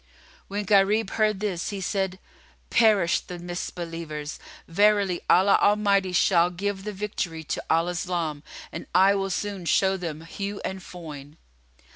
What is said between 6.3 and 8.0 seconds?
give the victory to Al